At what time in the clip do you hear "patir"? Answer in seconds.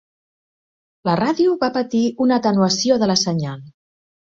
1.77-2.03